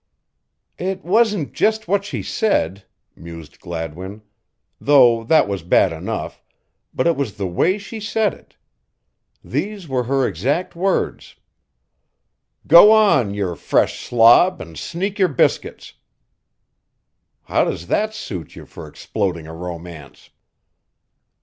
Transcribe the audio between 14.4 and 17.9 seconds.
an' sneak yer biscuits!' How does